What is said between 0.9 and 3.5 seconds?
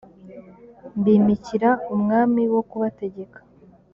mbimikira umwami wo kubategeka